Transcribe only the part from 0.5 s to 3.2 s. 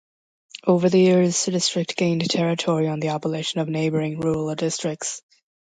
Over the years the district gained territory on the